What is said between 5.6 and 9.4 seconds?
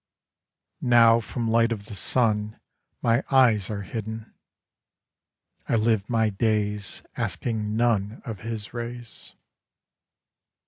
I live my days Asking none of his rays.